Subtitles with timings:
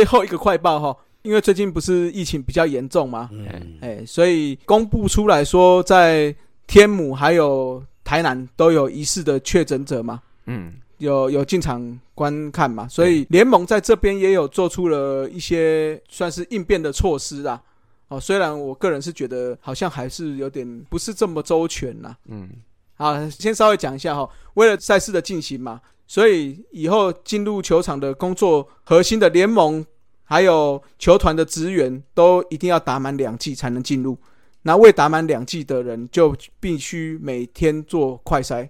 [0.00, 6.34] 最后一个快报哈，因为最近不是疫情比较严重嘛，嗯，哎，所以公布出来说，在
[6.66, 17.60] 天母还有台南都有疑似的确诊者嘛，嗯，有有进场观看嘛，所以联盟在这边也有做出了一些算是应变的措施啦。
[18.08, 22.16] 哦，虽然我个人是觉得好像还是有点不是这么周全啦。
[22.24, 22.48] 嗯，
[22.94, 25.78] 好，先稍微讲一下哈，为了赛事的进行嘛，
[26.10, 29.86] 所以以后进入球场的工作核心的联盟
[30.24, 34.18] 还有球团的职员都一定要打满两季才能进入。
[34.62, 38.68] 那未打满两季的人就必须每天做快筛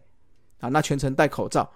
[0.59, 1.67] 啊，那全程戴口罩。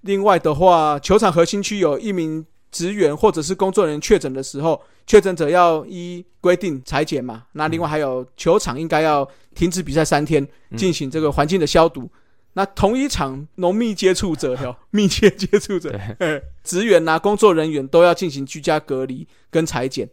[0.00, 7.44] 另外的话，球场核心区有一名职员或者是工作人员确诊的时候，确诊者要依规定裁剪嘛。
[7.52, 12.10] 那另外还有球场应该要停止比赛三天，进行这个环境的消毒。
[12.54, 20.08] 那同一场浓密接触者哟， 密切接触者，嘿职员呐、工作人员都要进行居家隔离跟裁剪。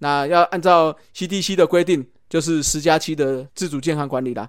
[0.00, 4.48] 那要按照 CDC 的规定，就是十加七的自主健康管理啦。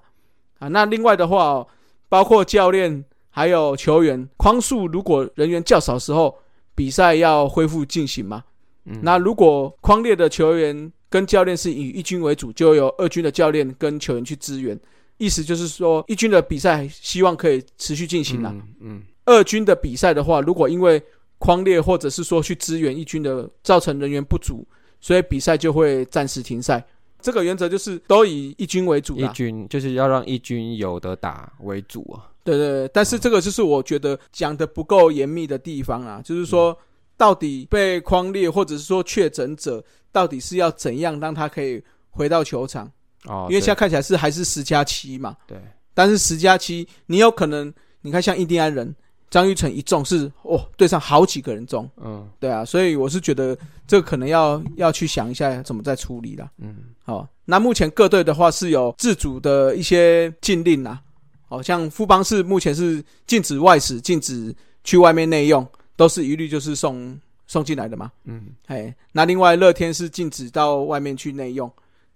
[0.60, 1.68] 啊，那另外的话、哦，
[2.10, 6.38] 包括教练还有球员，框数如果人员较少的时候，
[6.76, 8.44] 比赛要恢复进行嘛。
[8.86, 14.78] 嗯那如果框列的球员跟教练是以一军为主，就由二军的教练跟球员去支援。
[15.20, 18.52] 意思就是说，一军的比赛希望可以持续进行啦。
[18.52, 21.00] 嗯嗯二军的比赛的话，如果因为
[21.38, 24.68] 框列或者是说去支援一军的造成人员不足，
[25.00, 26.84] 所以比赛就会暂时停赛。
[27.22, 29.28] 这个原则就是都以一军为主一。
[29.28, 32.32] 军就是要让一军有的打为主啊。
[32.44, 36.76] 对对对，但是这个就是我觉得讲的不够严密的地方啊，就是说
[37.18, 42.90] 到底被框列或者是说确诊者到底是要怎样让他可以回到球场？
[43.26, 45.58] 哦，因为现在看起来是还是十加七嘛，对。
[45.94, 48.96] 但是十加七你有可能，你看像印第安人
[49.30, 52.28] 张玉成一中是哦对上好几个人中，嗯。
[52.40, 56.50] 对啊，所以我是觉得这个可能要要去想一下怎么再处理啦。
[56.60, 56.76] 嗯。
[57.04, 61.02] 好、那目前各队的话是有自主的一些禁令啦，
[61.48, 68.12] 好、像富邦是目前是禁止外食，禁止去外面内用，都是一律就是送送进来的嘛。
[68.24, 68.50] 嗯。
[68.68, 71.70] 哎，那另外乐天是禁止到外面去内用，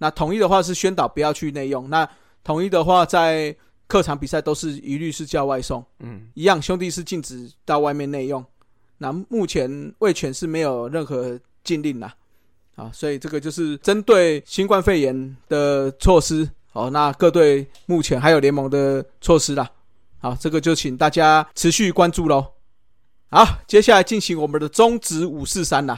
[0.04, 2.06] 那统一的话是宣导不要去内用，那
[2.44, 3.56] 统一的话在
[3.88, 8.44] 客场比赛都是一律是叫外送，嗯一样兄弟是禁止到外面内用。
[8.98, 12.14] 那目前味全是没有任何禁令啦，
[12.76, 16.50] 啊，所以这个就是针对新冠肺炎的措施。
[16.74, 19.70] 哦，那各队目前还有联盟的措施啦。
[20.20, 22.46] 好，这个就请大家持续关注喽。
[23.30, 25.98] 好，接下来进行我们的中职五四三啦。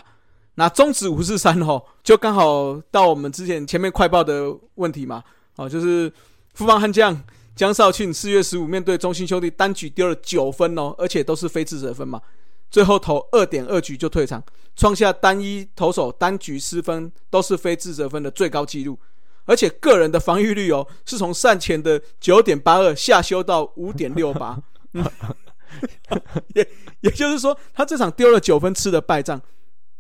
[0.56, 5.24] 那中指五四三哦，就刚好到我们之前前面快报的问题嘛。
[5.58, 6.12] 哦，就是
[6.54, 7.24] 富邦悍将
[7.56, 12.22] 江少庆四月十五面对中信兄弟单局丢了九分哦，而且都是非自责分嘛，
[12.70, 14.44] 最后投二点二局就退场，
[14.76, 19.00] 创下单一投手单局失分都是非自责分的最高纪录，
[19.46, 24.62] 而且个人的防御率哦是从赛前的九点八二下修到五点六八，
[26.54, 26.68] 也
[27.00, 29.42] 也就是说他这场丢了九分吃的败仗，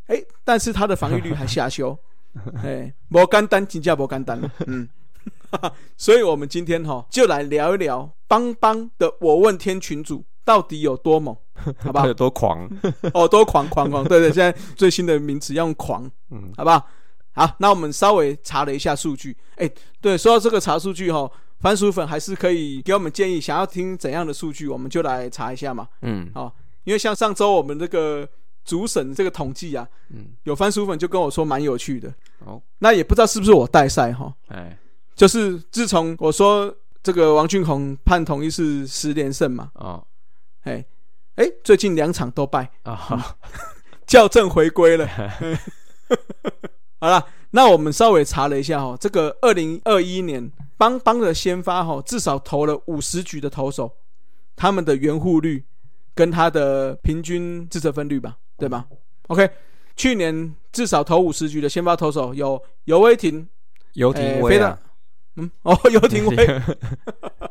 [0.07, 1.97] 哎，但是他的防御率还下修，
[2.63, 4.87] 哎，不干单，金价不干单，嗯。
[5.95, 11.35] 所以，我们今天哈、就来聊一聊邦邦的我问天群主到底有多猛，
[11.79, 12.13] 好不好 有？
[12.13, 12.69] 多狂？
[13.13, 16.85] 哦，多狂狂狂，对对，现在最新的名词要用狂，嗯好不好？
[17.33, 19.69] 好，那我们稍微查了一下数据，哎，
[20.01, 21.29] 对，说到这个查数据哈、
[21.59, 25.87] 番薯粉还是可以给我们建议，想要听怎样的数据，我们就来查一下嘛。
[26.01, 26.51] 嗯哦，
[26.83, 28.27] 因为像上周我们这个
[28.65, 34.77] 主审这个统计啊，嗯，有番薯粉就跟我说蛮有趣的，哦，那也不知道是不是我带赛哈、哎。
[35.15, 40.05] 就是自从我说这个王俊宏判同一是十连胜嘛，哦。
[40.63, 40.83] 哎。
[41.35, 43.35] 哎，最近两场都败，啊好
[44.07, 45.05] 校正回归了。
[46.97, 53.97] 好了，那我们稍微查了一下哈，这个二零二一年邦邦的先发哈，至少投了五十局的投手，
[54.55, 55.65] 他们的圆护率
[56.13, 58.85] 跟他的平均自责分率吧，对吧
[59.27, 59.49] ？OK，
[59.95, 63.47] 去年至少投五十局的先发投手有尤威霆，
[63.93, 64.79] 游哎飞到艇威啊，
[65.35, 66.61] 嗯，哦， 尤廷威，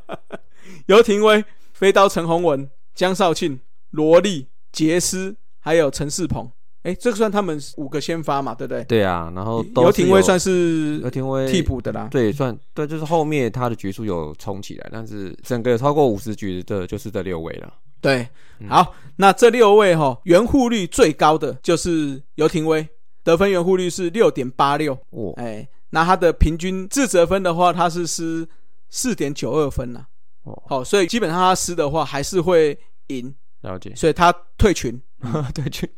[0.87, 3.61] 尤廷威、飞刀陈宏文、江少庆、
[3.91, 6.51] 罗莉、杰斯，还有陈世鹏。
[6.83, 8.85] 哎，这个算他们五个先发嘛，对不对？
[8.85, 12.09] 对啊，然后都尤廷威算是游艇威替补的啦。
[12.11, 17.73] 对，算对，就是后面他的局数有冲起来，但是整个超过五十局的，就是这六位了。
[18.05, 18.29] 对，
[18.61, 22.87] 嗯好，那这六位哈、圆护率最高的就是尤廷威，
[23.23, 24.93] 得分圆护率是六点八六。
[25.09, 28.47] 哦，哎，那他的平均自责分的话，他是失
[28.91, 30.05] 四点九二分呐。
[30.43, 33.35] 哦，好、所以基本上他失的话还是会赢。
[33.63, 35.01] 了解，所以他退群，
[35.55, 35.89] 退群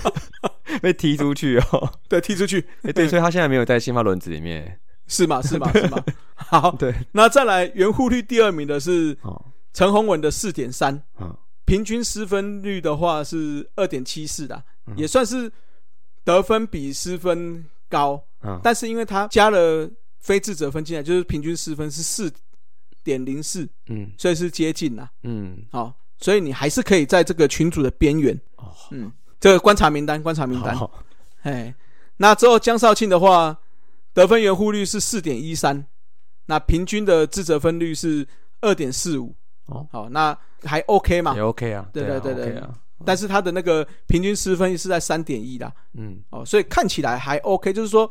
[0.80, 1.92] 被踢出去哦。
[2.08, 4.80] 对，踢出去，哎，对，所以他现在没有在先发轮子里面。
[5.06, 5.40] 是吗？
[5.42, 5.70] 是吗？
[5.72, 6.02] 是吗？
[6.34, 9.44] 好，对，那再来圆护率第二名的是哦，
[9.76, 11.36] 陈宏文的四点三，嗯
[11.66, 15.52] 平均失分率的话是二点七四的，嗯也算是
[16.24, 19.86] 得分比失分高，嗯，但是因为他加了
[20.18, 22.32] 非自责分进来，就是平均失分是四
[23.04, 25.10] 点零四，嗯所以是接近啦。
[25.24, 28.34] 嗯，好、所以你还是可以在这个群组的边缘。
[28.56, 30.74] 哦，嗯，这个观察名单，观察名单。
[30.74, 31.04] 好
[31.42, 31.74] 哎，
[32.16, 33.58] 那之后江少庆的话，
[34.14, 35.86] 得分圆弧率是四点一三，
[36.46, 38.26] 那平均的自责分率是
[38.62, 39.34] 二点四五。
[39.66, 41.34] 哦，好，那还 OK 嘛？
[41.34, 42.74] 也？OK 啊，对啊对对对 OK 啊，
[43.04, 45.72] 但是他的那个平均失分是在三点一啦。
[45.94, 46.18] 嗯。
[46.30, 48.10] 哦，所以看起来还 OK，就是说，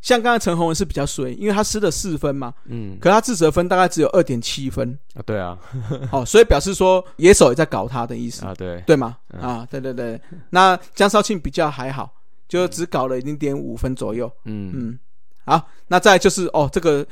[0.00, 5.58] 像刚才陈宏文是比较衰，因为他失了四分嘛，嗯，可他自责分大概只有二点七分，啊，对啊，
[6.10, 9.18] 哦，所以表示说野手也在搞他的意思，啊对，对吗？
[9.34, 9.40] 嗯。
[9.40, 12.10] 啊，对对对，那江少庆比较还好，
[12.48, 14.72] 就只搞了零点五分左右，嗯。
[14.74, 14.98] 嗯，
[15.44, 17.06] 好，那再来就是哦，这个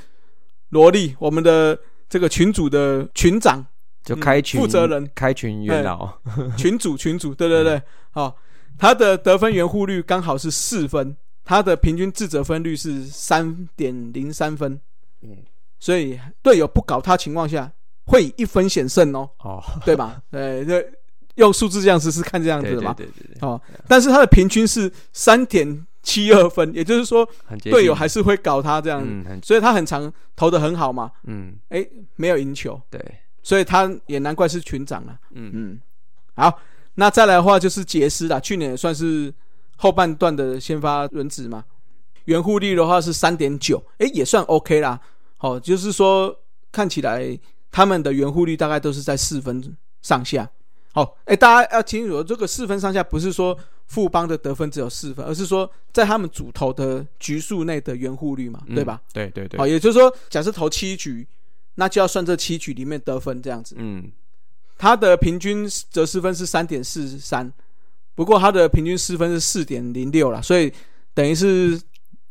[0.71, 3.65] 萝莉，我们的这个群主的群长，
[4.03, 5.09] 就开群负责人。
[5.15, 6.11] 开群元老，
[6.57, 8.35] 群主群主，对对对，好、
[8.79, 14.81] 他的得分圆弧率刚好是四分，他的平均自责分率是三点零三分，
[15.23, 15.37] 嗯，
[15.79, 17.71] 所以队友不搞他情况下，
[18.07, 20.23] 会以一分险胜哦，哦，对吧？
[20.31, 20.91] 对，对，
[21.35, 27.29] 用数字这样子是看这样子对对的嘛，对对对，哦，但是他的平均是三点七二分，也就是说
[27.65, 31.55] 队友还是会搞他这样，嗯所以他很常投的很好嘛，嗯。
[31.69, 32.99] 哎，没有赢球，对，
[33.43, 35.19] 所以他也难怪是群长了。
[35.33, 35.51] 嗯。
[35.53, 35.81] 嗯，
[36.35, 36.61] 好，
[36.95, 39.31] 那再来的话就是杰斯啦，去年也算是
[39.77, 41.63] 后半段的先发轮值嘛，
[42.25, 44.99] 圆护率的话是三点九，哎，也算 OK 啦。
[45.37, 46.35] 好、就是说
[46.73, 47.39] 看起来
[47.71, 50.49] 他们的圆护率大概都是在四分上下。
[50.95, 53.57] 好，哎，大家要清楚，这个四分上下不是说
[53.89, 59.01] 富邦的得分只有四分，而是说在他们主投的局数内的圆护率嘛，对吧？？
[59.09, 59.59] 嗯对对对。
[59.59, 61.27] 好，，也就是说，假设投七局，
[61.75, 63.75] 那就要算这七局里面得分这样子。
[63.79, 64.13] 嗯。
[64.81, 67.53] 他的平均得失分是三点四三，
[68.15, 70.73] 不过他的平均失分是四点零六啦，所以
[71.15, 71.81] 等于是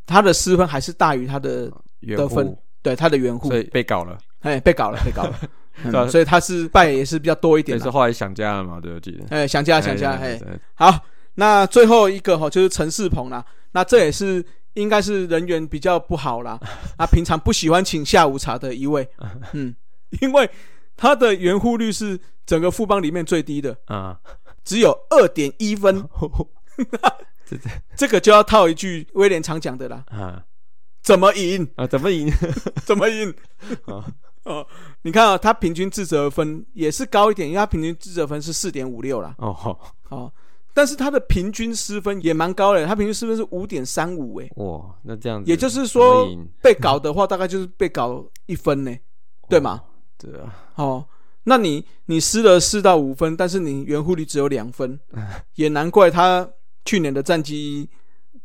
[0.06, 1.70] 他的失分还是大于他的
[2.16, 5.38] 得分，对他的圆户所，以被搞了，哎，被搞了，被搞了，
[5.84, 6.08] 嗯对啊。
[6.08, 7.84] 所以他是败也是比较多一点啦。
[7.84, 10.48] 也是后来想家了嘛，对我记得，哎，想家想家，哎，对对。
[10.52, 10.98] 对好，
[11.40, 14.44] 那最后一个哈就是陈世鹏啦，那这也是
[14.74, 16.60] 应该是人缘比较不好啦，
[16.98, 19.08] 啊，平常不喜欢请下午茶的一位，
[19.54, 19.76] 嗯，
[20.22, 20.50] 因为
[20.96, 24.20] 他的圆弧率是整个富邦里面最低的，啊，
[24.66, 26.08] 只有二点一分，
[27.46, 30.44] 这这 这个就要套一句威廉常讲的啦，啊。
[31.04, 31.66] 怎么赢？
[31.78, 32.30] 啊，怎么赢？
[32.84, 33.34] 怎么赢？
[33.86, 34.04] 啊
[34.44, 34.68] 哦，
[35.04, 39.34] 你看啊、他平均自责分也是高一点，因为他平均自责分是四点五六啦。
[39.38, 39.54] 哦。
[39.54, 39.80] 好
[40.10, 40.34] 哦，
[40.78, 46.30] 但是他的平均失分也蛮高的，他平均失分是五点三五，哎，哇，那这样子，也就是说
[46.62, 48.96] 被搞的话大概就是被搞一分呢，
[49.50, 49.82] 对吗？
[50.20, 51.04] 对啊，哦，
[51.46, 55.00] 那你你失了四到五分，但是你圆弧率只有两分，
[55.56, 56.48] 也难怪他
[56.86, 57.90] 去年的战绩，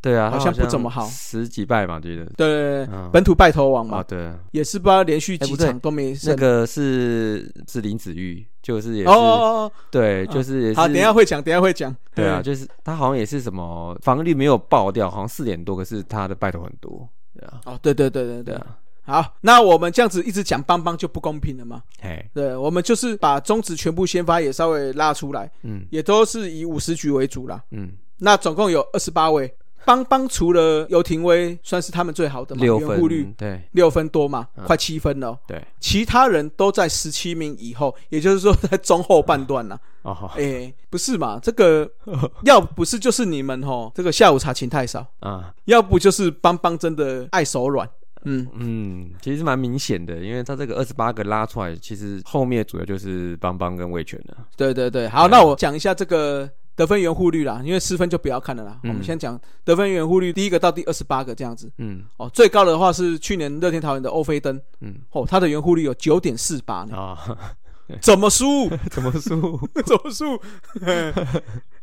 [0.02, 1.06] 对啊，好像不怎么好。
[1.06, 2.24] 十几败嘛，记得。
[2.36, 3.08] 对、嗯。
[3.12, 4.26] 本土败投王嘛，啊，对。
[4.26, 6.36] 啊，也是不知道连续几哎不对场都没那胜。
[6.36, 11.94] 个是是林子玉，就是也是哦哦哦，对，哦就是也是好，等一下会讲，等一下会讲。
[12.14, 18.42] 对啊，嗯就是他好像也是什么防御率没有爆掉，好像四点多，可是他的败投很多，对啊，哦，对对对对对。
[18.42, 21.82] 对啊，好，那我们这样子一直讲邦邦就不公平了嘛？
[22.00, 25.86] 嘿，对，我们就是把中职全部先发也稍微拉出来，嗯。
[25.90, 27.62] 也都是以五十局为主啦。
[27.70, 29.52] 嗯，那总共有二十八位，
[29.84, 33.60] 邦邦除了尤廷威算是他们最好的嘛，六分对。
[33.72, 34.64] 六分多嘛，嗯。
[34.64, 35.28] 快七分了。
[35.28, 39.78] 哦、对，其他人都在十七名以后，也就是说在中后半段啊。
[40.02, 40.14] 哦。
[40.14, 41.38] 好哎、不是嘛？
[41.42, 41.90] 这个
[42.44, 47.88] 要不是就是你们吼，这个下午茶请太少，啊，要不就是邦邦真的爱手软。
[48.24, 58.78] 嗯，嗯，其实蛮明显的，因为他这个二十八个拉出来，其实后面主要就是邦邦跟魏权了，对对对，好，那我讲一下这个得分圆弧率啦，因为失分就不要看了啦。
[58.82, 61.70] 嗯我们先讲得分圆弧率，第一个到第二十八个这样子。
[61.78, 67.18] 嗯哦，最高的话是去年乐天桃园的欧菲登，嗯哦，他的圆弧率有九点四八呢，啊，
[68.00, 68.68] 怎么输？
[68.90, 69.60] 怎么输？
[69.84, 70.40] 怎么输？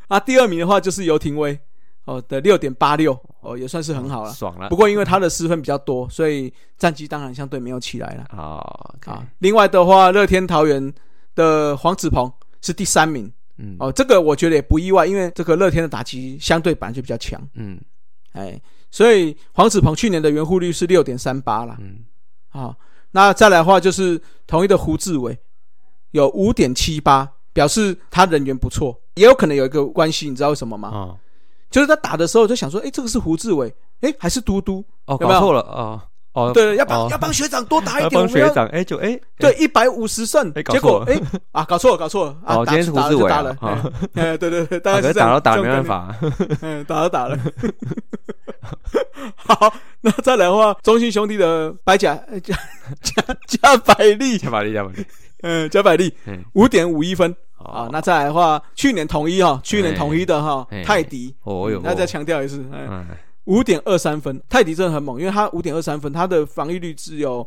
[0.08, 1.60] 啊，第二名的话就是游廷威，
[2.05, 4.31] 哦的六点八六，哦也算是很好了。
[4.34, 8.25] 爽了不，过因为他的失分比较多，所以战绩当然相对没有起来了。
[8.31, 10.91] 好，OK，啊，另外的话，乐天桃园
[11.36, 12.31] 的黄子鹏
[12.62, 17.79] 是第三名，嗯哦，这个我觉得也不意外，因为这个乐天的打击相对本来就比较强，嗯
[18.31, 21.77] 哎，所以黄子鹏去年的圆弧率是六点三八啦。
[21.79, 22.05] 嗯
[22.49, 22.75] 啊，
[23.11, 25.37] 那再来的话就是同一的胡志伟
[26.11, 30.89] 有五点七八，表示他人缘不错，也有可能有一个关系，你知道为什么吗？
[30.89, 31.17] 啊，
[31.69, 34.83] 就是他打的时候就想说，哎，这个是胡志伟，哎，还是嘟嘟？
[35.05, 36.01] 哦，有没有搞错了啊，哦，
[36.53, 37.07] 对，要帮哦。
[37.12, 41.19] 要帮学长多打 一要点，帮学长，哎，就哎，对，一百五十胜，结果错哎
[41.51, 42.55] 啊，搞错了，搞错了啊！
[42.57, 46.15] 哦，打今天是胡志伟啊打打了，，啊，哎，哎对对对， 大啊可是概是打都打没这种办，法，
[46.62, 47.38] 嗯，打都打了。
[49.36, 52.55] 好，那再来的话，中信兄弟的白甲呃加
[53.01, 55.05] 加加百利，加百利，加百利，
[55.41, 57.89] 嗯，加百利嗯，五点五一分啊哦。
[57.91, 62.86] 那再来的话，去年统一哈，去年统一的哈哎泰迪，哦有，那再强调一次，哎。
[62.89, 63.07] 嗯，
[63.50, 67.46] 五点二三分，泰迪真的很猛，因为他五点二三分，他的防御率只有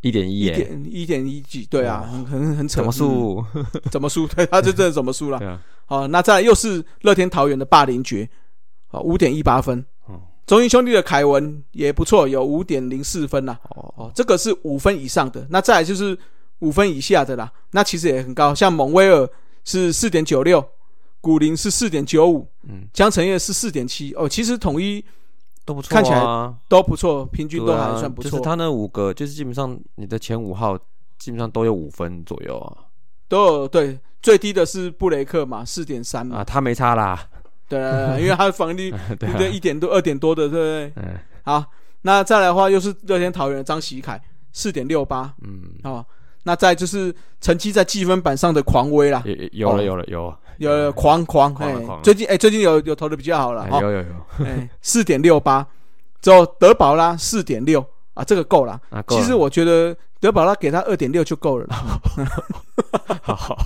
[0.00, 3.44] 一点一，一点一点一几，对啊，很很很扯，怎么输？
[3.54, 3.66] 嗯？
[3.90, 4.26] 怎么输？
[4.34, 5.38] 对，他就真的怎么输了。
[5.38, 8.28] 对啊，好，那再来又是乐天桃园的霸凌爵，
[8.86, 9.84] 好，五点一八分。
[10.06, 13.58] 哦中英兄弟的凯文也不错，有五点零四分啦。
[13.70, 15.46] 哦，哦，这个是五分以上的。
[15.48, 16.16] 那再来就是
[16.58, 19.26] 五分以下的啦，那其实也很高，像蒙威尔
[19.64, 20.62] 是四点九六，
[21.22, 24.12] 古林是四点九五，嗯，江承业是四点七。
[24.16, 25.02] 哦，其实统一
[25.64, 30.76] 都不错，看起来啊都不错，平均都还算不错，就是他那五个，就是基本上你的前五号
[31.18, 32.84] 基本上都有五分左右啊，
[33.28, 33.98] 都有对。
[34.22, 37.28] 最低的是布雷克嘛，四点三嘛，啊，他没差啦，
[37.68, 37.78] 对，
[38.18, 40.92] 因为他的防御率 对一点多、二点多的，对不对？
[40.96, 41.18] 嗯。
[41.42, 41.62] 好，
[42.00, 44.18] 那再来的话又是乐天桃园的张喜凯，
[44.50, 45.34] 四点六八。
[45.42, 46.02] 嗯，哦。
[46.44, 51.54] 那再就是成绩在积分板上的狂威啦，有了有哦了有了有，有有狂狂
[52.02, 54.04] 最近哎最近有有投的比较好了有有有
[54.44, 55.66] 哎四点六八，
[56.20, 57.84] 之后德保拉四点六
[58.14, 58.80] 啊，这个够了。
[58.90, 61.66] 啊，其实我觉得德保拉给他二点六就够了。
[63.22, 63.58] 好好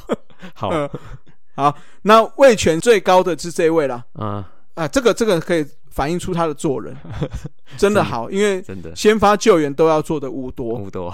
[0.55, 0.89] 好， 嗯
[1.55, 6.97] 好，那位权最高的是这位了啊，啊，这个这个可以反映出他的做人
[7.77, 11.13] 真的好，因为真的先发救援都要做的五多，五多，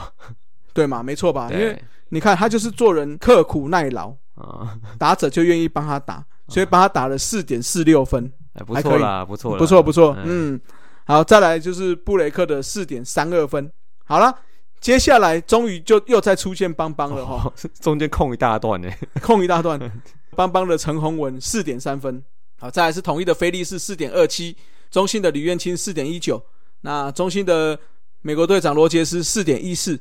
[0.75, 1.03] 对嘛？
[1.03, 1.51] 没错吧？
[1.51, 10.15] 因为你看他就是做人刻苦耐劳，啊， 打者就愿意帮他打，所以帮他打了四点四六分，哎不错啦，不错，不错不错。
[10.19, 10.55] 嗯。
[10.55, 10.61] 嗯，
[11.07, 13.71] 好，再来就是布雷克的四点三二分。
[14.05, 14.35] 好了，
[14.81, 18.91] 接下来终于就又再出现邦邦了哈，哦，中间空一大段呢，
[19.23, 19.81] 空一大段。
[20.37, 22.21] 邦邦的陈宏文四点三分，
[22.59, 24.57] 好，再来是统一的菲利士四点二七，
[24.91, 26.45] 中信的吕彦青四点一九，
[26.81, 27.79] 那中信的
[28.21, 29.97] 美国队长罗杰斯四点一四，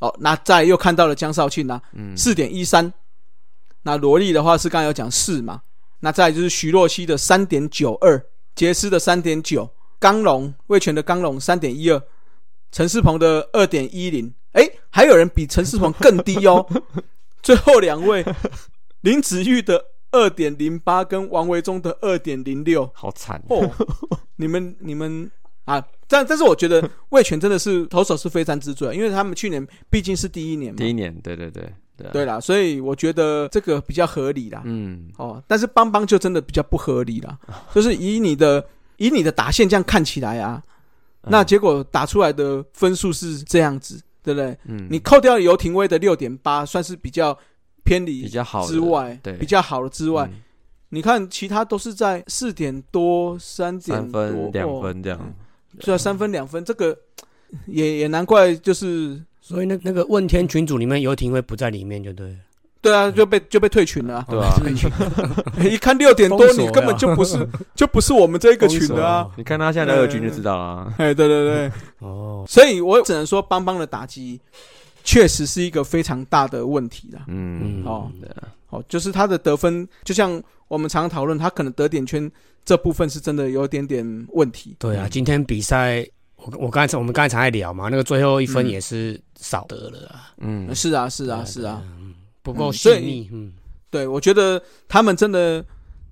[0.00, 2.90] 哦，那再又看到了江少庆啦、嗯，四点一三。
[3.86, 5.62] 那萝莉的话是刚才有讲四嘛，
[6.00, 8.20] 那再来就是徐若曦的三点九二，
[8.56, 12.02] 杰斯的三点九，刚龙魏权的刚龙三点一二，
[12.72, 16.66] 陈世鹏的二点一零，哎，还有人比陈世鹏更低哦。
[17.40, 18.24] 最后两位
[19.02, 22.90] 林子玉的二点零八跟王维忠的二点零六。
[22.92, 23.70] 好惨，哦，
[24.34, 25.30] 你们你们
[25.64, 32.10] 啊，但但是我觉得魏权真的是投手是非常之罪，因为他们去年毕竟是第一年嘛，第一年，对对对对啊。
[32.12, 34.62] 对啦，所以我觉得这个比较合理啦。
[34.64, 37.38] 嗯，哦，但是邦邦就真的比较不合理啦，
[37.74, 38.64] 就是以你的
[38.96, 40.62] 以你的打线这样看起来啊，
[41.22, 41.30] 嗯。
[41.30, 44.56] 那结果打出来的分数是这样子，对不对？
[44.64, 47.36] 嗯，你扣掉尤廷威的六点八，算是比较
[47.84, 50.42] 偏离比离较好的之外，对，比较好的之外，嗯。
[50.90, 55.34] 你看其他都是在四点多、三点三多分两哦分这样，
[55.80, 56.96] 对啊，三分两分，这个
[57.66, 62.36] 也也难怪，就是所以那那个问天群组里面游艇会不在里面就对了。
[62.82, 64.50] 对啊，就被就被退群了啊、对啊，
[65.64, 69.28] 一看六点多，你根本就不是 就不是我们这一个群的啊。
[69.36, 74.40] 你看他现在的二群就知道了，哎，对对对，哦，所以我只能说邦邦的打击
[75.04, 77.24] 确实是一个非常大的问题啦。
[77.28, 78.48] 嗯，哦对啊。
[78.70, 82.28] 哦，就是他的得分，就像我们常常讨论，他可能得点圈
[82.64, 84.74] 这部分是真的有一点点问题。
[84.80, 86.04] 对啊，嗯今天比赛
[86.52, 88.68] 我我刚才我们刚才还在聊嘛，那个最后一分嗯。
[88.68, 93.52] 也是少得了啊，嗯，是啊，是啊，是啊，，嗯不够细腻，嗯，
[93.90, 95.64] 对，我觉得他们真的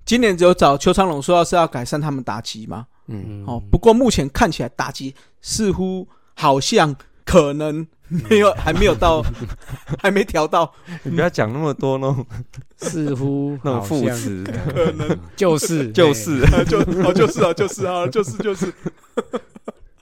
[0.05, 2.85] 今年只有找邱昌龙说要是要改善他们打击嘛。
[3.07, 9.23] 嗯，哦，不过目前看起来打击似乎好像可能没有，还没有到，
[10.01, 10.71] 还没调到，
[11.03, 12.25] 你不要讲那么多那种
[12.77, 18.73] 似乎那种副词，可能就是就是就哦就是啊就是啊就是就是。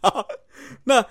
[0.04, 0.28] 好，
[0.86, 1.04] 那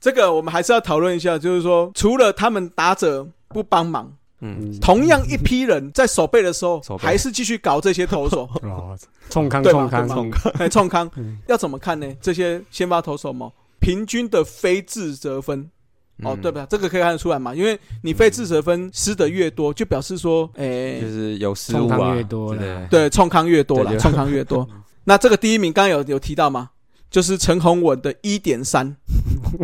[0.00, 8.96] 这个我们还是要讨论一下，就是说，除了他们打者不帮忙，嗯，同样一批人在守备的时候还是继续搞这些投手， 哦，
[9.30, 10.70] 冲康对吧冲康。
[10.70, 11.10] 冲康。
[11.16, 12.06] 嗯要怎么看呢？
[12.20, 13.50] 这些先发投手嘛，
[13.80, 15.68] 平均的非自责分。
[16.24, 16.66] 哦，嗯对吧？
[16.68, 24.68] 这个可以看得出来嘛，因为你非自责分失的越多，就表示说，哎、就是有失误啊，越多对了对，冲康越多了，冲康越多。
[25.04, 26.70] 那这个第一名刚刚有有提到吗？
[27.10, 28.96] 就是陈宏文的一点三，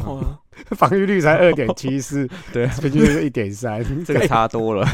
[0.04, 0.38] 哦，
[0.70, 4.88] 防御率才二点七四， 对，平均是一点三， 这个差多了，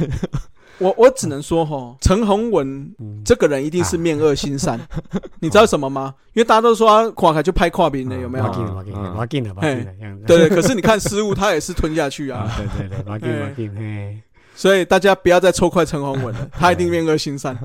[0.79, 3.23] 我我只能说哈，陈宏文嗯。
[3.25, 4.81] 这个人一定是面恶心善，
[5.41, 6.15] 你知道什么吗？
[6.33, 8.45] 因为大家都说他跨开就拍跨屏的，有没有？
[8.45, 8.51] 马？
[8.51, 9.87] 进了，马进。
[10.27, 14.23] 对对，可是你看失误，他也是吞下去啊，啊，对对对，马进哎马进，
[14.57, 17.57] 所以大家不要再抽快陈宏文了，他一定面恶心善。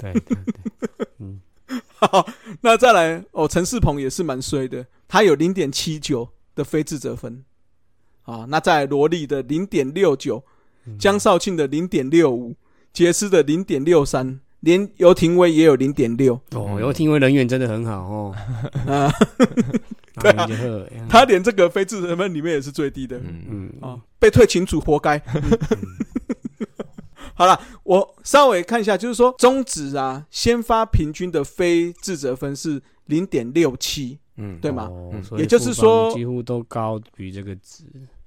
[0.00, 0.36] 对对对，
[1.20, 1.53] 嗯，好，
[2.62, 7.44] 那再来哦，陈世鹏也是蛮衰的，他有零点七九的非自责分。
[8.22, 10.42] 啊，那在罗莉的零点六九，
[10.86, 12.56] 嗯江少庆的零点六五，
[12.92, 16.40] 杰斯的零点六三，连尤廷威也有零点六。
[16.52, 18.34] 哦，尤廷威人缘真的很好哦，
[18.88, 19.12] 啊，
[20.20, 20.48] 对 啊
[21.08, 23.18] 他连这个非自责分里面也是最低的。
[23.18, 25.22] 嗯，嗯啊，被退群主活该。
[27.34, 34.90] 好了，我稍微看一下，就是说中指啊，先发平均的非自责分是零点六七，嗯，对吗？
[35.36, 37.84] 也就是说几乎都高于这个值。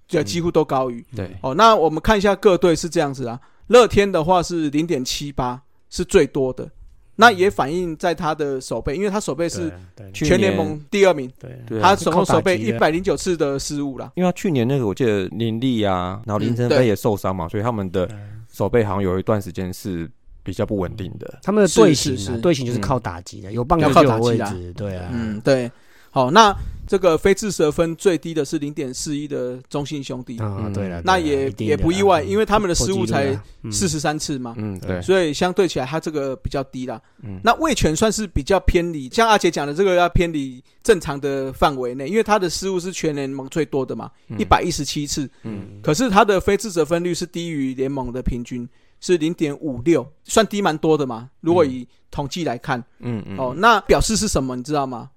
[0.08, 1.06] 就几乎都高于。
[1.14, 3.38] 对，哦，那我们看一下各队是这样子啊，
[3.68, 6.72] 乐天的话是零点七八，是最多的。
[7.18, 9.70] 那也反映在他的守备，因为他守备是
[10.14, 11.60] 全联盟第二名，对。
[11.68, 11.90] 对啊。
[11.90, 14.10] 他总共守备一百零九次的失误啦。
[14.16, 18.10] 因为他去年那个我记得林立啊，然后林晨飞也受伤嘛，所以他们的
[18.58, 20.10] 对手背好像有一段时间是
[20.42, 21.40] 比较不稳定的。
[21.44, 25.72] 他们的队形啊，队形就是靠打击的，有棒球就有打击啦位置，对啊，嗯，对。
[26.18, 26.52] 好，那
[26.88, 30.74] 这个非自责分最低的是零点四一的中信兄弟，啊，嗯。
[30.74, 37.00] 对了，那也也不意外，因为他们的失误才四是十三次嘛，嗯，对，所以相对起来他这个比较低啦。
[37.22, 44.40] 嗯，那魏权算是比较偏离，像阿杰讲的这个要偏离正常的范围内，因为他的失误是全联盟最多的嘛，嗯。
[44.40, 45.80] 一百一十七次，嗯。
[45.84, 48.68] 可是他的非自责分率是低于联盟的平均，
[49.00, 51.30] 是零点五六，算低蛮多的嘛。
[51.42, 54.56] 如果以统计来看，嗯嗯，哦，那表示是什么？
[54.56, 55.12] 你知道吗？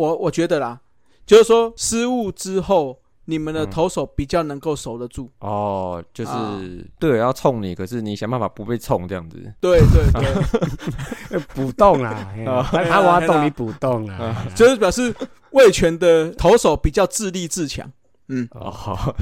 [0.00, 0.80] 我我觉得啦，
[1.26, 3.70] 就是说失误之后，你们的嗯。
[3.70, 5.30] 投手比较能够守得住。
[5.40, 6.60] 哦，就是啊。
[6.98, 9.36] 队友要冲你，可是你想办法不被冲这样子。
[9.60, 10.10] 对对
[11.28, 12.66] 对， 补洞啦，嘿啊。
[12.72, 15.14] 他他挖洞你补洞啦，就是表示
[15.50, 17.90] 魏权的投手比较自立自强。
[18.28, 19.14] 嗯，哦， 好，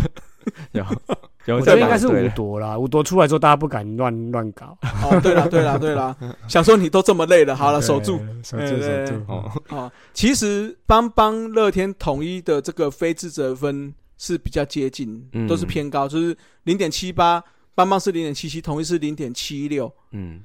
[1.55, 6.17] 我这觉得应该是五夺啦，五夺出来之后大家不敢乱乱搞，哦，对了对了对了，
[6.49, 8.19] 想说你都这么累了，好了，守住。
[8.43, 15.47] 守住守住，哦，哦，其实邦邦乐天统一的这个非自责分是比较接近，嗯。
[15.47, 17.43] 都是偏高，就是零点七八，
[17.75, 19.93] 邦邦是零点七七，统一是零点七六。
[20.13, 20.41] 嗯。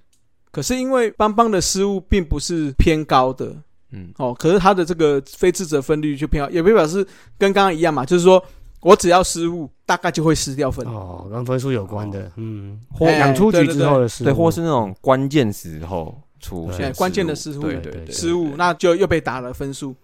[0.51, 3.55] 可是因为邦邦的失误并不是偏高的
[3.91, 4.11] 嗯。
[4.17, 7.05] 哦，可是他的这个非自责分率就偏高，也不表示
[7.37, 8.43] 跟刚刚一样嘛，就是说
[8.83, 10.85] 我只要失误，大概就会失掉分。
[10.87, 19.95] 哦，跟分数有关的，嗯，或哎养出局之后的失误，对，或是那种关键时候出现哎关键的失失误对对失误，那就又被打了分数。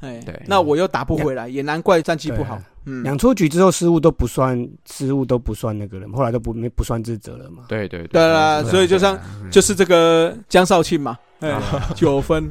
[0.00, 2.58] 哎对，那我又打不回来，也难怪战绩不好。
[3.04, 7.64] 养出局之后失误都不算，失误都不算那个了，后来都不没不算自责了嘛。
[7.68, 11.18] 对对对啦，对所以就像嗯就是这个江少庆嘛，
[11.94, 12.48] 九分。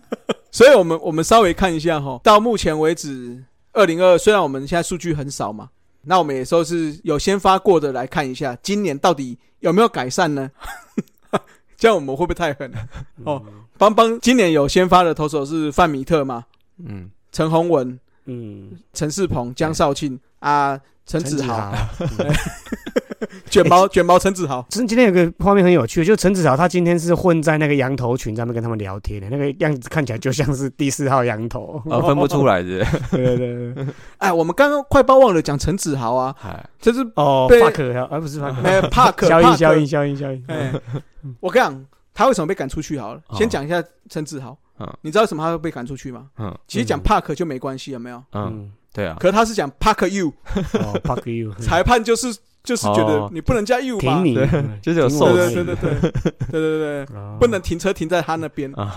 [0.50, 3.42] 所以我们我们稍微看一下哈，到目前为止，
[3.76, 5.68] 二零二虽然我们现在数据很少嘛，
[6.02, 10.50] 那我们也说是有先发过的来看一下，今年到底有没有改善呢？
[11.76, 12.70] 这样我们会不会太狠？
[12.70, 12.78] 了？
[13.24, 13.42] 哦，
[13.76, 16.44] 邦邦今年有先发的投手是范米特嘛，
[16.78, 17.10] 嗯。
[17.32, 21.88] 陈宏文、嗯，陈世鹏、江少庆啊，陈子豪、豪，
[23.50, 31.80] 卷毛卷毛陈子豪，今今天有个画面很有趣，就陈子豪他今天是混在那个羊头群上面跟他们聊天的，那个样子看起来就像是第四号羊头。
[31.86, 33.86] 哦分不出来是不是， 对对对，
[34.18, 38.38] 哎，我们刚刚快报忘了讲陈子豪啊，嗨，就是哦被，fuck，而不是
[38.90, 40.44] 帕克效应帕克效应效应效应。
[40.48, 40.72] 哎，
[41.40, 42.98] 我跟你讲，他为什么被赶出去？
[42.98, 44.50] 好了，哦先讲一下陈子豪。
[44.78, 46.26] 嗯你知道为什么他会被赶出去吗？
[46.38, 48.22] 嗯其实讲嗯 Park 就没关系，有没有？
[48.32, 50.30] 嗯，嗯，对啊，可是他是讲 Park you，
[50.74, 52.28] 哦，fuck you，裁判就是
[52.66, 54.22] 就是觉得你不能叫义务吧，
[54.82, 56.10] 就是有受对对对对
[56.50, 56.60] 对
[57.06, 57.06] 对，
[57.38, 58.92] 不能停车停在他那边啊。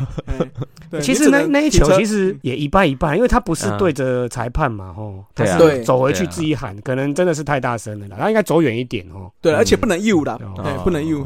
[1.01, 9.31] 其实那那一球其实也一半一半，因为他不是对着裁判嘛，吼，他是走回去自己喊，可能真的是太大声了，他应该走远一点哦。
[9.39, 11.23] 对，而且不能义务啦，对，不能义务，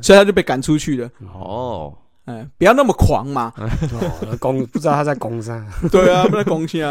[0.00, 1.10] 所以他就被赶出去了。
[1.34, 1.92] 哦。
[2.24, 3.52] 哎，不要那么狂嘛！
[4.38, 5.60] 攻 不知道他在攻啥？
[5.90, 6.90] 对啊，不在攻啥？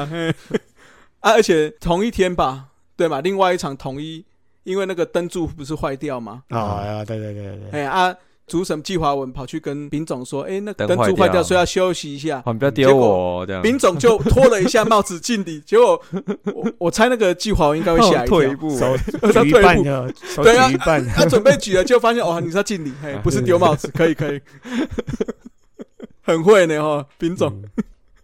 [1.22, 2.66] 啊，而且同一天吧，
[2.98, 3.22] 对嘛？
[3.22, 4.26] 另外一场统一
[4.64, 6.44] 因为那个灯柱不是坏掉吗？
[6.50, 8.16] 哦，呀对对对对，哎啊，
[8.48, 12.42] 主审季华文跑去跟丙总说：“哎，那个灯柱坏掉，掉所以要休息一下。
[12.46, 13.08] 好，你不要丢我
[13.42, 16.02] 哦这”样，丙总就脱了一下帽子敬礼，结果
[16.54, 24.42] 我我猜那个季华文应该会吓一跳，退一步，手他举一退一步，半对啊举一半，他准备举了，就发现哦，你是要敬礼，嘿，不是丢帽子，可以可以，
[26.22, 27.62] 很会呢哈，丙总。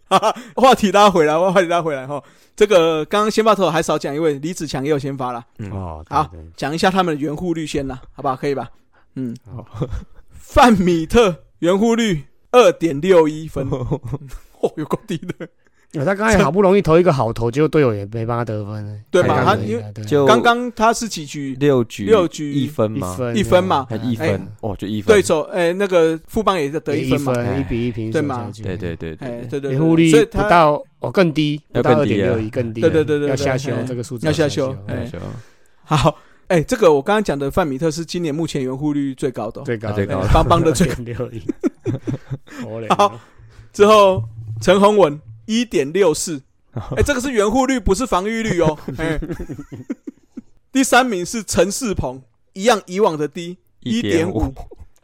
[0.08, 2.22] 嗯哈哈，话题拉回来，话题拉回来哈。
[2.56, 8.34] 这个刚刚先发投手还少讲一位，李子强也有先发了，嗯哦，好讲一下他们的圆弧率先啦，好不好？
[8.36, 8.68] 可以吧？
[9.14, 9.64] 嗯好，
[10.32, 15.46] 范米特圆弧率二点六一分， 哦，有够低的，有
[16.04, 19.82] 他刚才好不容易投一个好投，结果队友也没帮他得分，对嘛他因为
[20.26, 21.56] 刚刚他是几局？
[21.58, 23.14] 六局六局一分一吗？
[23.14, 23.86] 分一分嘛。
[23.88, 25.14] 还一哎分，哦，就一分。
[25.14, 27.58] 对手，哎，那个副帮也是得一一分嘛，哎。
[27.58, 28.50] 一比一平手对嘛。
[28.62, 29.60] 对对对哎，对。
[29.60, 32.16] 对，对对对，圆弧率不所以他到哦更低，不到二要更低啊。
[32.16, 34.76] 点六一更低，对对对对对要下修哎这个数字要下修
[35.84, 36.14] 好，
[36.48, 41.40] 哎，这个我刚刚讲的范米特是今年目前圆弧率最高的哦，最高最高哎邦邦的最二点六一，
[42.60, 43.18] 可怜好
[43.72, 44.22] 之后
[44.60, 46.42] 陈宏文一点六四，
[46.94, 48.78] 哎，这个是圆弧率，不是防御率哦。
[48.98, 49.18] 哎，
[50.70, 54.52] 第三名是陈世鹏，一样以往的低，一点五，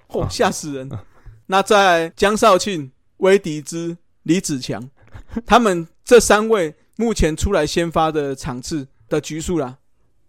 [0.07, 0.91] 嚯，吓死人。
[1.47, 4.91] 那在江少庆、威迪兹、李子强，
[5.47, 9.79] 他们这三位目前出来先发的场次的局数啦，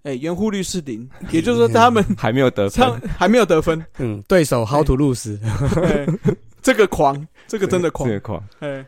[0.03, 3.85] 哎，圆弧率是零，也就是说他们 还没有得他分，还没有得分。
[3.97, 5.37] 嗯，对手 how to lose，
[5.83, 6.07] 哎
[6.61, 8.07] 这个狂，这个真的狂。
[8.07, 8.13] 这。
[8.13, 8.85] 个狂，哎，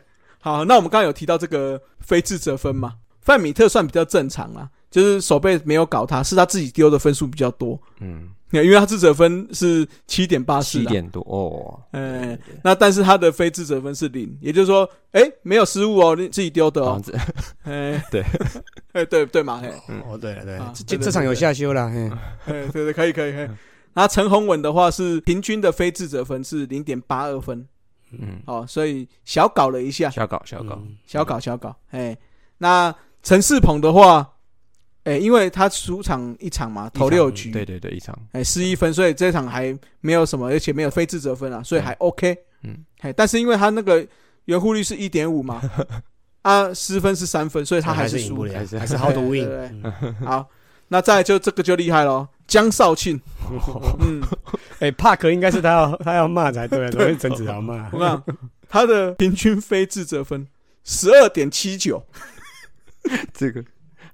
[0.48, 17.32] 好，那我们刚刚有提到这个非智者分嘛，范米特算比较正常啦，就是手背没有搞他，是他自己丢的分数比较多，嗯，因为他智者分是七点八四七，点多哦，哎，那但是他的非智者分是零，也就是说，哎，没有失误哦，你自己丢的哦这样，子，
[17.64, 18.24] 哎，对，
[18.92, 19.68] 哎，对对嘛，哎，
[20.08, 22.10] 哦对了对啊，这对对这场有下修了，嗯
[22.46, 23.48] 哎，对对，可以可以可以。
[23.92, 27.66] 那陈宏文的话是平均的非智者分是零点八二分，
[28.12, 32.16] 嗯，哦，所以小搞了一下，小搞小搞，嗯小搞小搞，哎，
[32.58, 34.28] 那陈世鹏的话，
[35.04, 44.06] 哎，因为他主场一场嘛，投六局，对对对，一场，哎，失一分，所以这场还没有什么，而且没有非自责分啊，所以还 OK，嗯，哎，但是因为他那个
[44.46, 45.60] 圆弧率是一点五嘛，
[46.42, 50.48] 啊，失分是三分，所以他还是输了，还是还是 how to 对 win，对嗯好，
[50.88, 53.20] 那再来就这个就厉害喽，江少庆，
[54.00, 54.22] 嗯，
[54.80, 57.98] 哎，Park 应该是他要 他要骂才对，怎么会陈子豪骂 我？
[57.98, 58.22] 看
[58.68, 60.46] 他的平均非自责分
[60.84, 62.04] 十二点七九，
[63.32, 63.64] 这个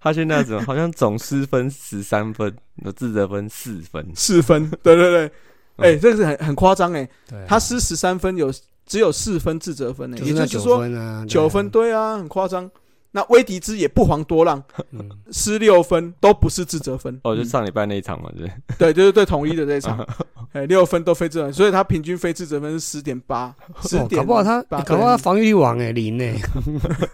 [0.00, 5.30] 他现在怎么好像总失分十三分，有自责分四分，四分，对对对，
[5.76, 7.08] 哎，这个是很很夸张哎。
[7.28, 8.52] 对啊他失十三分有
[8.86, 12.70] 只有四分自责分呢，也就是说分啊，九分，对啊，很夸张。
[13.16, 17.20] 那威迪兹也不遑多让，嗯，失六分都不是自责分。
[17.22, 17.44] 哦，就嗯。
[17.44, 20.04] 上礼拜那一场嘛，对，对，就是对统一的这一场，
[20.50, 26.34] 哎，六分都非自责，所以他平均非自责分是十点八，十哦点搞不好他八搞不好他防御力王哎零哎，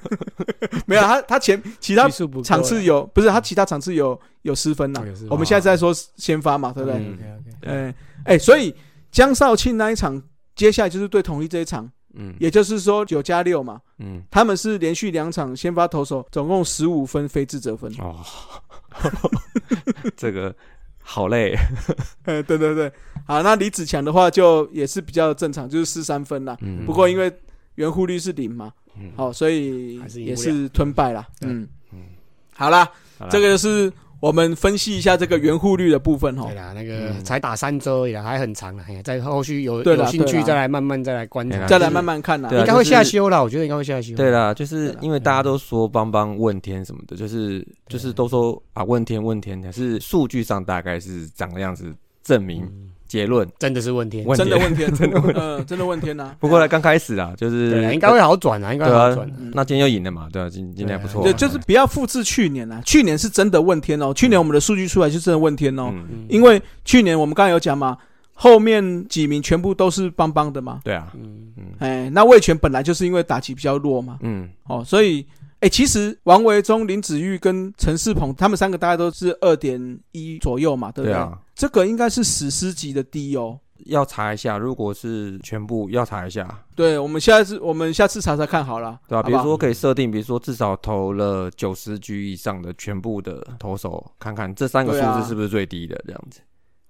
[0.87, 2.09] 没有他他前其他
[2.43, 5.05] 场次有不是他其他场次有有失分呐。
[5.29, 6.99] 我们现在在说先发嘛，对不对？
[6.99, 7.67] 嗯 OK，OK。
[7.67, 8.75] 哎哎，所以
[9.13, 10.23] 江少庆那一场，
[10.57, 17.93] 接下来就是对统一这一场，嗯，也就是说九加六嘛，嗯，他们是连续两场先发投手，总共十五分非自责分。
[17.99, 18.17] 哦，
[20.17, 20.55] 这个
[21.03, 21.55] 好累，
[22.25, 22.93] 呃， 对对对，
[23.27, 26.57] 好，那李子强的话就也是比较正常，就是四三分啦。
[26.61, 27.33] 嗯不过因为
[27.77, 29.13] 圆弧率是零嘛，嗯。
[29.17, 31.27] 好、所以也是吞败啦。
[31.43, 31.67] 嗯。
[31.93, 32.03] 嗯，
[32.55, 32.85] 好啦，
[33.19, 33.31] 好啦。
[33.31, 36.55] 这个就是我们分析一下这个圆弧率的部分哈对。
[36.55, 42.51] 啦，那个嗯才打三周而已啦，还很长了，哎呀在后续有有兴趣再来慢慢再来观察，再来慢慢看啦。
[42.53, 44.15] 应该会下修啦，我觉得应该会下修。
[44.15, 53.47] 对啦，就是因为大家都说帮帮问天什么的，就是就是都说啊问天问天，可是数据上大概是长的样子，证明嗯，结论。
[53.59, 56.33] 真的是问天，问真的问天，真的问 嗯，真的问天呐。
[56.39, 65.93] 不过呢，刚开始啊，就是应该会好转啊，应该好转那今天又赢了嘛，对啊，今今天还不错啊，对，就是不要复制去年啊，去年是真的问天哦，去年我们的数据出来就真的问天哦，
[66.29, 67.99] 因为去年我们刚才有讲嘛，
[68.33, 71.53] 后面几名全部都是邦邦的嘛，对啊，嗯。
[71.57, 71.65] 嗯。
[71.79, 74.49] 哎，那魏权本来就是因为打击比较弱嘛，嗯。
[74.69, 75.27] 哦，所以
[75.61, 81.13] 哎，其实王维忠、林子玉跟陈世鹏他们三个大概都是二点一左右嘛，对不对？
[81.13, 83.61] 对啊，这个应该是史诗级的低哦。
[83.85, 96.41] 要查一下，如果是全部要查一下，对，我们下次我们下次查查看好了，对吧、比如说可以设定，比如说至少投了九十局以上的全部的投手，看看这三个数字是不是最低的这样子。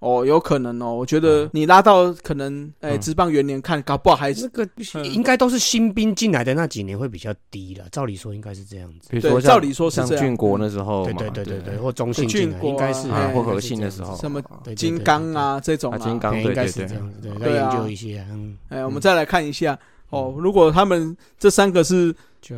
[0.01, 3.01] 哦，有可能哦，我觉得你拉到可能哎，嗯。
[3.01, 5.05] 职棒元年看，搞不好还是那个嗯。
[5.05, 9.11] 应该都是新兵进来的那几年会比较低了，照理说应该是这样子。
[9.11, 10.09] 对比如说像照理说是这样。
[10.09, 14.43] 像俊国那时候对，对对对对，或中信俊进来应该是哎啊，或和信的时候，什么
[14.75, 16.87] 金刚啊这种啊，啊，金刚对应该对对。
[16.87, 22.57] 对，是这样子，对，再研究一些，嗯，哎，我们再来看一下哦，如果他们这三个是就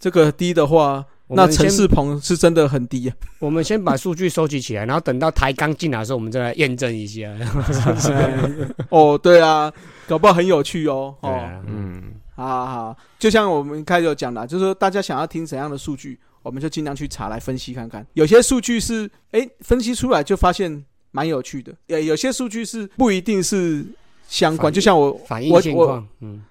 [0.00, 3.16] 这个低的话，那陈世鹏是真的很低啊。
[3.38, 7.30] 我们先把数据收集起来，然后等到台刚进来的时候，我们再来验证一下。
[8.90, 9.72] 哦，对啊，
[10.08, 11.14] 搞不好很有趣哦。
[11.20, 12.02] 哦，嗯，
[12.34, 18.06] 好好好，就像我们一开始有讲的，就是说大家想要听怎样的数据，我们就尽量去查来分析看看。
[18.14, 21.72] 有些数据是，哎，分析出来就发现，蛮有趣的。
[21.88, 23.84] 呃，有些数据是不一定是
[24.28, 26.42] 相关，就像我反映我我现况，嗯，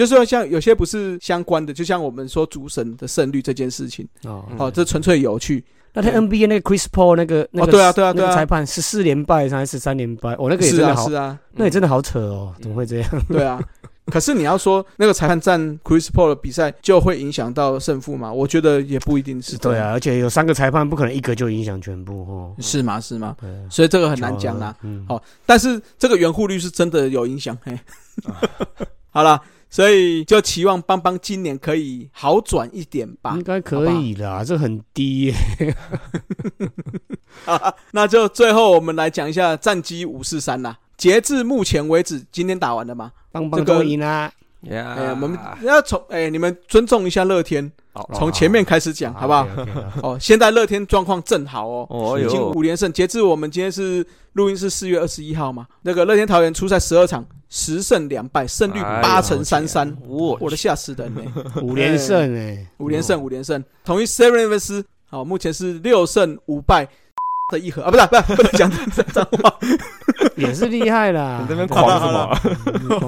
[0.00, 5.62] 就是说像有些不是相关的，就像我们说主审的胜率这件事情，哦，嗯哦，这纯粹有趣。
[5.92, 10.32] 那天 NBA 那个 Chris Paul 那个那个对啊对啊对啊那个裁判十四连败还是十三连败？
[10.38, 13.10] 哦，那个也是真的好啊是，啊，那也真的好扯哦，怎么会这样？
[13.28, 13.60] 对啊。
[14.06, 18.32] 可是你要说那个裁判占 Chris Paul 的比赛就会影响到胜负吗？
[18.32, 19.58] 我觉得也不一定是。
[19.58, 22.54] 对，啊，而且有三个裁判，不可能一个就影响全部哦。
[22.60, 22.98] 是吗？
[22.98, 23.36] 是吗？
[23.38, 24.74] 对啊，所以这个很难讲啦。
[24.82, 27.56] 嗯，好但是这个圆弧率是真的有影响。
[27.62, 27.78] 嘿，
[29.10, 33.42] 好啦，所以就期望邦邦今年可以好转一点吧应。
[33.42, 35.34] 该可以啦，这很低耶。
[37.92, 40.76] 那就最后我们来讲一下战机五四三啦。
[40.96, 43.12] 截至目前为止，今天打完了吗？
[43.32, 44.30] 邦邦这个都赢啦，
[44.62, 48.08] 呀哎、我们要从哎、你们尊重一下乐天，好。
[48.12, 49.48] 从前面开始讲，好不好？
[50.02, 52.92] 哦，现在乐天状况正好哦，哦已经，五连胜。
[52.92, 61.22] 截至我们今天是录音是四月二十一号嘛，那个乐天桃园出赛十二场，十胜两败，胜率八成三三，我我的吓死人呢、
[61.62, 63.64] 五连胜哎，五连胜，五连胜。
[63.82, 66.86] 同一 Seven v e s 好，目前是六胜五败
[67.50, 69.58] 的一盒啊，不是不是不能讲这脏话，
[70.36, 71.48] 也是厉害啦 你。
[71.48, 72.38] 这 边狂什么？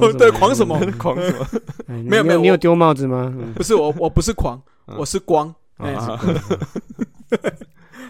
[0.03, 0.79] 嗯对狂什么？
[0.99, 1.47] 狂什么？
[1.87, 3.33] 没有没有你有丢帽子吗？
[3.39, 5.55] 嗯不是我，我不是狂，嗯我是光。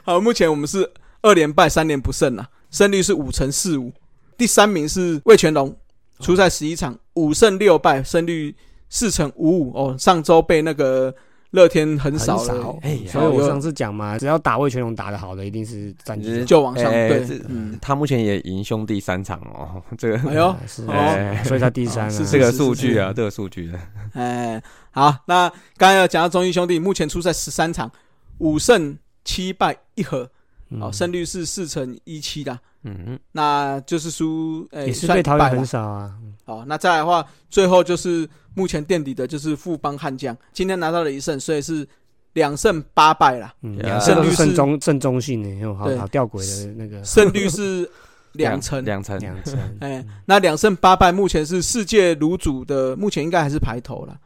[0.04, 0.90] 好，目前我们是
[1.22, 3.92] 二连败，三连不胜啊，胜率是五乘四五。
[4.36, 5.74] 第三名是魏全龙，
[6.20, 8.54] 出赛十一场，五胜六败，胜率
[8.88, 9.72] 四乘五五。
[9.74, 11.14] 哦，上周被那个
[11.52, 16.90] 乐天很少很了少，哎所以我上次讲嘛，只要打魏全龙打得好的，一定是战绩是就往上。
[16.90, 20.56] 对嗯，他目前也赢兄弟三场哦， 这个哎呦，
[20.88, 22.10] 哎所以他第三啊。
[22.10, 23.78] 是这个数据啊，这个数据的，
[24.14, 27.90] 哎，好，那刚才有讲到中英兄弟，目前出赛十三场，
[28.38, 30.30] 五胜七败一和，
[30.70, 30.80] 嗯。
[30.80, 36.12] 哦，胜率是四成一七的，嗯，那就是输，哎，也是被桃园很少啊。
[36.44, 41.86] 好，那再来的话，最后就是目前垫底的就是富邦悍将，今天拿到了一胜，所以是
[42.32, 47.02] 两胜八败啦，嗯，两胜率是正中正中性的，有好好吊诡的那个。
[47.04, 47.88] 胜率是
[48.32, 48.84] 两成。
[48.84, 49.58] 两成，两成。
[49.80, 54.18] 哎，那两胜八败，目前是世界卤主的，目前应该还是排头了。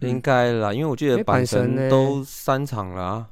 [0.00, 3.26] 应该啦，因为我记得哎阪神都三场了啊，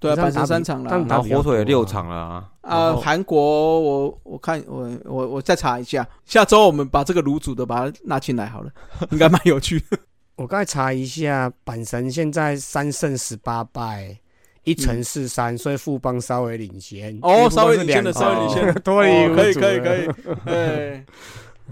[0.00, 2.96] 对啊，阪这样打比神三场了然后火腿也六场了啊，然啊。
[2.96, 8.70] 韩国我我看我我我再查一下，下周我们把这个卤煮的把它纳进来好了，
[9.10, 9.98] 应该蛮有趣的。
[10.36, 14.16] 我刚才查一下，阪神现在三胜十八败，
[14.62, 17.18] 一乘四三，所以富邦稍微领先。
[17.22, 20.08] 哦稍微领先的稍微领先哦多了一哦可以可以可以，
[20.44, 21.04] 哎，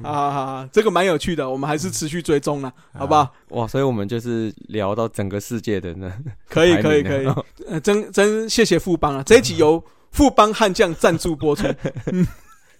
[0.03, 3.33] 好好好好，这个蛮有趣的，我们还是持续追踪了，好不好？
[3.51, 6.13] 哇，所以我们就是聊到整个世界的呢
[6.49, 9.23] 可以可以可以啊， 呃，真真谢谢富邦啊！
[9.25, 9.83] 这一集由
[10.13, 11.67] 富邦悍将赞助播出。
[12.13, 12.27] 嗯，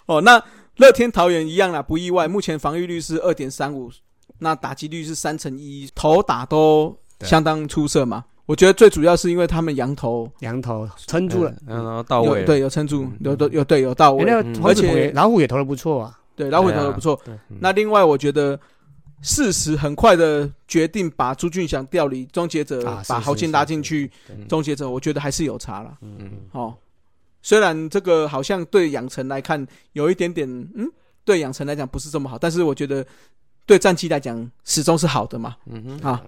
[0.07, 0.43] 哦，那
[0.77, 3.91] 乐天桃园一样啦，不意外，目前防御率是二点三五，
[4.39, 8.25] 那打击率是三成一，投打都相当出色嘛。
[8.45, 11.51] 我觉得最主要是因为他们羊头羊头撑住了。
[11.67, 16.19] 嗯然后到位对有撑住嗯，有有有对有到哎，位，而且老虎也投的不错啊。
[16.37, 17.21] 对老虎投的不错。
[17.49, 18.59] 那另外我觉得。
[19.23, 25.97] 事实很快的决定把朱俊祥调离终结者，把豪进是是拉进去嗯终结者，我觉得还是有差了。
[26.03, 26.77] 嗯哦，
[27.41, 30.87] 虽然这个好像对养成来看有一点点，嗯，
[31.25, 33.05] 对养成来讲不是这么好，但是我觉得
[33.65, 35.57] 对战绩来讲始终是好的嘛。
[35.65, 36.23] 嗯哼，啊，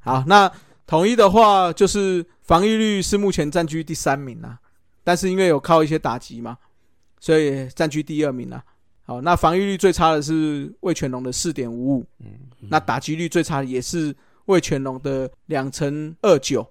[0.00, 0.48] 好，那
[0.86, 4.58] 统一的话就是防御率是目前占据第三名啊，
[5.02, 6.58] 但是因为有靠一些打击嘛，
[7.18, 8.62] 所以占据第二名啊。
[9.10, 12.28] 好，那防御率最差的是魏全龙的四点五五，嗯
[12.60, 16.64] 那打击率最差的也是魏全龙的两成二九。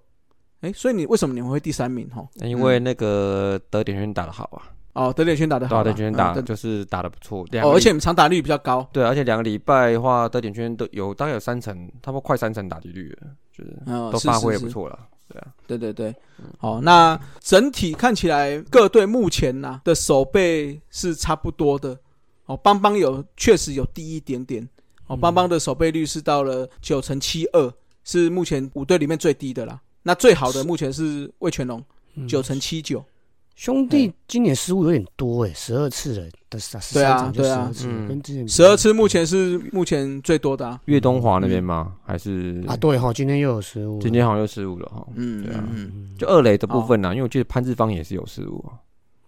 [0.62, 2.08] 哎，所以你为什么你们会第三名？
[2.08, 13.78] 哈，因为那个德典圈打得好啊，哦，德典圈打得好，德点圈打嗯就是打得不错，两哦，而且你们长打率比较高，对，而且两个礼拜的话，德典圈都有大概有三成，差不多快三成打击率了，就是
[14.14, 14.98] 都发挥是是的不错了，
[15.28, 16.16] 对啊，对对对，
[16.62, 22.00] 哦，那整体看起来各队目前呢、的守备是差不多的。
[22.50, 24.68] 哦，邦邦有确实有低一点点。
[25.06, 27.72] 哦，邦邦的守备率是到了九成七二，
[28.04, 29.80] 是目前五队里面最低的啦。
[30.02, 31.84] 那最好的目前是魏全龙
[32.16, 33.04] 嗯九成七九。
[33.56, 40.80] 兄弟今年失误有点多哎，十二次了的十对啊三场就对啊十二次嗯，跟之前十二次目前是目前最多的啊。
[40.86, 41.94] 岳东华那边吗？
[42.06, 48.80] 还是啊，对哈，今天又有失误，今天好像又失误了哈，嗯，对啊嗯，嗯就二垒的部分呢，因为我记得潘志芳也是有失误啊，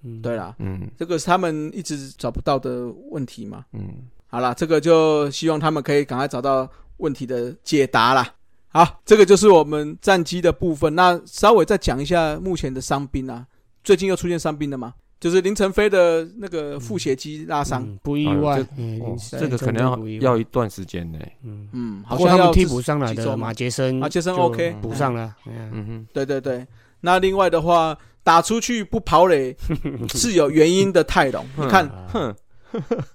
[0.03, 0.21] 嗯。
[0.21, 0.89] 对啦，嗯。
[0.97, 3.65] 这个是他们一直找不到的问题嘛。
[3.73, 3.89] 嗯，
[4.27, 8.27] 好啦，这个就希望他们可以赶快找到问题的解答啦。
[8.69, 10.95] 好，这个就是我们战机的部分。
[10.95, 13.45] 那稍微再讲一下目前的伤兵啊，
[13.83, 14.93] 最近又出现伤兵了吗？
[15.19, 18.59] 就是林晨飞的那个腹斜肌拉伤，嗯不意外。
[18.59, 21.19] 哦，嗯哦这个可能要要一段时间呢。
[21.43, 26.65] 嗯，嗯，不好像要过他们替补上来的马杰森，马杰森 OK 补上了，嗯，嗯哼，对对对。
[27.01, 29.55] 那另外的话，打出去不跑垒
[30.13, 31.03] 是有原因的。
[31.03, 32.35] 泰隆，你看啊哼，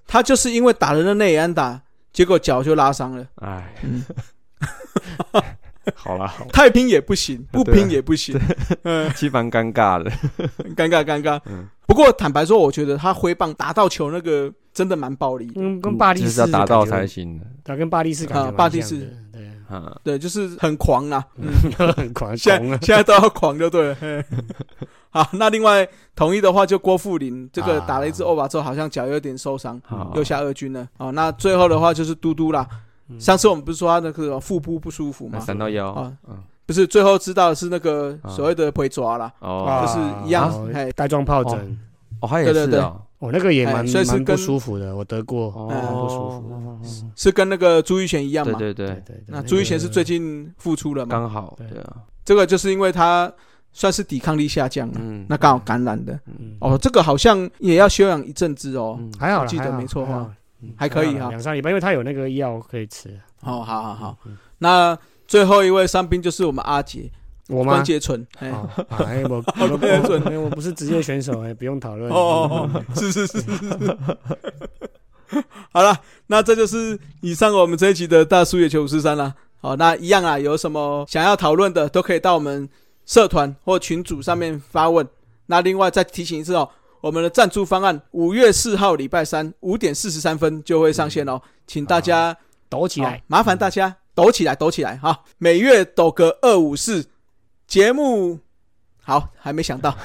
[0.05, 1.81] 他就是因为打人的内安打，
[2.13, 3.25] 结果脚就拉伤了。
[3.35, 4.03] 哎，嗯，
[5.95, 8.39] 好了，好太拼也不行，不拼也不行，
[8.83, 10.11] 嗯，其实蛮尴尬的。
[10.75, 11.39] 尴尬尴尬。
[11.45, 15.53] 嗯不过坦白说，我觉得他挥棒打到球那个真的蛮暴力的。
[15.55, 17.45] 嗯，跟巴利斯就是要达到才，行的。
[17.63, 19.09] 他跟巴利斯啊巴利斯
[19.69, 21.25] 嗯，对，就是很狂啊。
[21.35, 21.47] 嗯，
[21.93, 23.95] 很狂现在现在都要狂就对了。
[23.99, 24.23] 嘿。
[25.09, 30.87] 好，那另外同意的话，就郭富林这个啊打了一支欧巴之后，好像脚有点受伤，好，又下二军了。
[30.97, 32.67] 哦，那最后的话就是嘟嘟啦。
[33.09, 33.19] 嗯。
[33.19, 35.43] 上次我们不是说他那个腹部不舒服那吗？
[35.43, 38.29] 三到腰啊，嗯，不是，最后知道的是那个啊。
[38.29, 39.31] 所谓的回抓啦。
[39.39, 40.91] 哦，就是一样哦嘿。
[40.91, 41.79] 带状疱疹，
[42.21, 42.75] 哦，他也对对对。
[42.75, 46.55] 是啊，哦，那个也哎蛮蛮不舒服的，我得过，哦蛮不舒服的。
[46.55, 46.63] 哦
[47.15, 48.57] 是跟那个朱玉贤一样嘛？
[48.59, 51.09] 对对对，那朱玉贤是最近复出了嘛？
[51.11, 53.31] 刚好，对对啊，这个就是因为他
[53.73, 56.13] 算是抵抗力下降了，嗯，那刚好感染的。
[56.27, 58.95] 嗯哦，这个好像也要休养一阵子哦。
[58.99, 60.31] 嗯还好记得没错哈
[60.75, 63.09] 还可以哈两三礼拜，因为他有那个药可以吃。
[63.41, 64.17] 哦，好好好。
[64.25, 67.09] 嗯，那最后一位伤兵就是我们阿杰
[67.47, 67.83] 我吗关？
[67.83, 68.25] 节唇。
[68.39, 69.41] 哎我
[69.77, 72.11] 关节唇我我不是职业选手，哎，不用讨论。
[72.11, 73.97] 哦哦，哦是是是是是。
[75.71, 79.33] 好了，那这就是以上我们这一集的大叔野球五四三了。
[79.59, 82.69] 好，那一样啊，有什么想要讨论的，都可以到我们
[83.05, 85.05] 社团或群组上面发问。
[85.47, 86.69] 那另外再提醒一次哦，
[87.01, 92.37] 我们的赞助方案五月四号礼拜三五点四十三分就会上线哦，请大家
[92.69, 95.23] 抖起来，麻烦大家抖起来，抖起来哈！
[95.37, 97.05] 每月抖个二五四，
[97.67, 98.39] 节目
[98.95, 99.95] 好还没想到，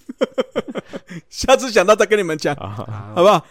[1.30, 3.44] 下次想到再跟你们讲，啊，好好不好？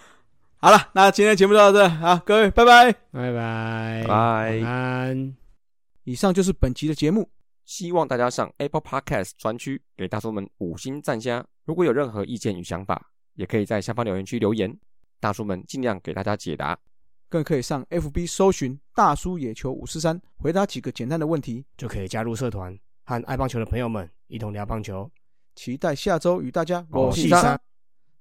[0.57, 2.91] 好了，那今天节目就到这，好，各位拜拜。
[3.11, 4.63] 拜拜，拜晚。
[4.63, 5.35] 安。
[6.03, 7.27] 以上就是本集的节目，
[7.65, 11.43] 希望大家上 Apple Podcast 专区给大叔们五星赞加。
[11.65, 14.75] 如果有任何意见与想法，也可以在下方留言区留言，
[15.19, 16.77] 大叔们尽量给大家解答。
[17.27, 21.63] 更可以上 FB 搜寻“大叔野球五四三”，回答几个简单的问题。
[21.77, 22.75] 就可以加入社团，
[23.09, 25.09] 和爱棒球的朋友们一同聊棒球。
[25.55, 27.59] 期待下周与大家我是三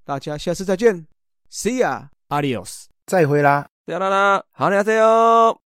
[0.02, 1.06] 大家下次再见
[1.52, 2.08] ，See ya。
[2.30, 2.86] Adios。
[3.04, 3.68] 再会啦。
[3.84, 5.60] 啦啦啦，好，你好，加油！